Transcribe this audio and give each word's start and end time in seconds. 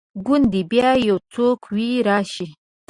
ګوندي 0.25 0.61
بیا 0.71 0.89
یو 1.07 1.17
څوک 1.33 1.59
وي 1.73 1.89
راشي 2.07 2.47